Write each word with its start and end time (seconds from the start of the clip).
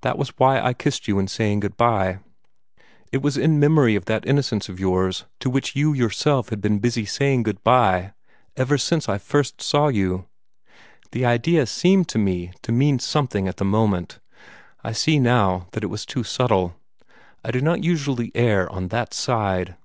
That 0.00 0.18
was 0.18 0.30
why 0.36 0.60
I 0.60 0.74
kissed 0.74 1.06
you 1.06 1.20
in 1.20 1.28
saying 1.28 1.60
good 1.60 1.76
bye. 1.76 2.18
It 3.12 3.22
was 3.22 3.36
in 3.36 3.60
memory 3.60 3.94
of 3.94 4.06
that 4.06 4.26
innocence 4.26 4.68
of 4.68 4.80
yours, 4.80 5.26
to 5.38 5.48
which 5.48 5.76
you 5.76 5.92
yourself 5.92 6.48
had 6.48 6.60
been 6.60 6.80
busy 6.80 7.04
saying 7.04 7.44
good 7.44 7.62
bye 7.62 8.12
ever 8.56 8.76
since 8.76 9.08
I 9.08 9.16
first 9.18 9.62
saw 9.62 9.86
you. 9.86 10.26
The 11.12 11.24
idea 11.24 11.66
seemed 11.66 12.08
to 12.08 12.18
me 12.18 12.50
to 12.62 12.72
mean 12.72 12.98
something 12.98 13.46
at 13.46 13.58
the 13.58 13.64
moment. 13.64 14.18
I 14.82 14.90
see 14.90 15.20
now 15.20 15.68
that 15.70 15.84
it 15.84 15.86
was 15.86 16.04
too 16.04 16.24
subtle. 16.24 16.74
I 17.44 17.52
do 17.52 17.60
not 17.60 17.84
usually 17.84 18.32
err 18.34 18.68
on 18.72 18.88
that 18.88 19.14
side." 19.14 19.76